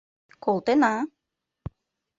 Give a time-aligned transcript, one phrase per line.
[0.43, 0.93] —Колтена!